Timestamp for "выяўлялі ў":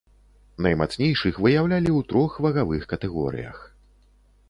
1.47-2.01